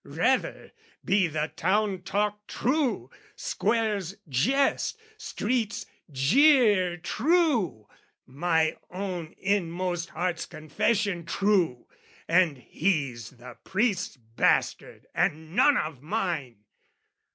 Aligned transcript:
Rather 0.03 0.71
be 1.05 1.27
the 1.27 1.51
town 1.55 2.01
talk 2.01 2.47
true, 2.47 3.11
Square's 3.35 4.15
jest, 4.27 4.99
street's 5.19 5.85
jeer 6.11 6.97
True, 6.97 7.87
my 8.25 8.77
own 8.89 9.35
inmost 9.37 10.09
heart's 10.09 10.47
confession 10.47 11.23
true, 11.23 11.85
And 12.27 12.57
he's 12.57 13.29
the 13.29 13.57
priest's 13.63 14.17
bastard 14.17 15.05
and 15.13 15.55
none 15.55 15.77
of 15.77 16.01
mine! 16.01 16.63